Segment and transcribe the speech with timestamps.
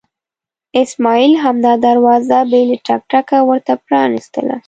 [0.81, 4.55] اسماعیل همدا دروازه بې له ټک ټکه ورته پرانستله.